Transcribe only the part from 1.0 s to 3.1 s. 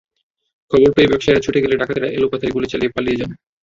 ব্যবসায়ীরা ছুটে গেলে ডাকাতেরা এলোপাথারি গুলি চালিয়ে